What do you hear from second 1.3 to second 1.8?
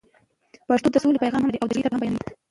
هم لري او د